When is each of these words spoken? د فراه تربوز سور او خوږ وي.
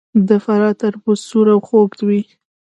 د 0.27 0.29
فراه 0.43 0.73
تربوز 0.81 1.19
سور 1.29 1.47
او 1.53 1.59
خوږ 1.67 1.91
وي. 2.07 2.21